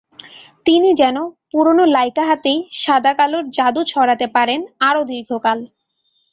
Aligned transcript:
তিনি 0.65 0.89
যেন 1.01 1.17
পুরোনো 1.51 1.83
লাইকা 1.95 2.23
হাতেই 2.29 2.59
সাদাকালোর 2.81 3.45
জাদু 3.57 3.81
ছড়াতে 3.91 4.25
পারেন 4.35 4.59
আরও 4.87 5.01
দীর্ঘকাল। 5.11 5.59